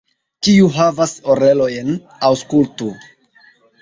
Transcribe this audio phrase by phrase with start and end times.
[0.45, 1.93] Kiu havas orelojn,
[2.31, 2.91] aŭskultu!